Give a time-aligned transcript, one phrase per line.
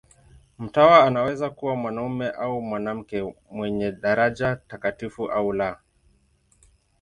[0.59, 5.79] Mtawa anaweza kuwa mwanamume au mwanamke, mwenye daraja takatifu au la.